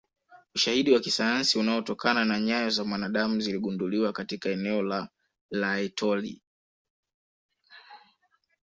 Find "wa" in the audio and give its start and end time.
0.93-0.99